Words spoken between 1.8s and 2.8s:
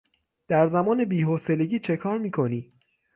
کار میکنی؟